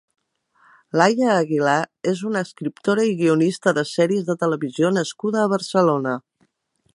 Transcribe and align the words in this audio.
Laia 1.01 1.27
Aguilar 1.41 1.75
és 2.11 2.23
una 2.29 2.41
escriptora 2.47 3.05
i 3.09 3.13
guionista 3.19 3.75
de 3.81 3.85
sèries 3.91 4.27
de 4.31 4.37
televisió 4.45 4.91
nascuda 4.97 5.45
a 5.45 5.53
Barcelona. 5.57 6.17